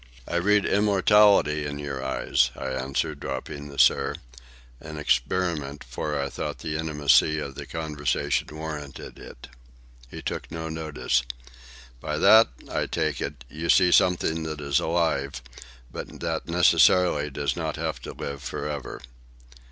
[0.27, 6.57] "I read immortality in your eyes," I answered, dropping the "sir,"—an experiment, for I thought
[6.57, 9.47] the intimacy of the conversation warranted it.
[10.09, 11.21] He took no notice.
[11.99, 15.39] "By that, I take it, you see something that is alive,
[15.91, 19.01] but that necessarily does not have to live for ever."